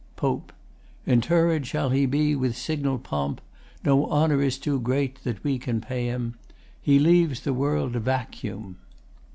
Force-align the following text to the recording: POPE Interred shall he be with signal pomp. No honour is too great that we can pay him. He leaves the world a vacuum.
POPE 0.15 0.51
Interred 1.05 1.67
shall 1.67 1.91
he 1.91 2.07
be 2.07 2.35
with 2.35 2.57
signal 2.57 2.97
pomp. 2.97 3.39
No 3.83 4.07
honour 4.07 4.41
is 4.41 4.57
too 4.57 4.79
great 4.79 5.23
that 5.23 5.43
we 5.43 5.59
can 5.59 5.79
pay 5.79 6.07
him. 6.07 6.33
He 6.81 6.97
leaves 6.97 7.41
the 7.41 7.53
world 7.53 7.95
a 7.95 7.99
vacuum. 7.99 8.77